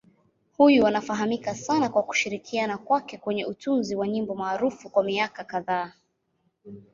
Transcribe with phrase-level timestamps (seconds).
[0.57, 5.93] Huyu anafahamika sana kwa kushirikiana kwake kwenye utunzi wa nyimbo maarufu kwa miaka kadhaa.